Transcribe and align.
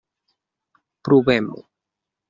Provem-ho. 1.03 1.61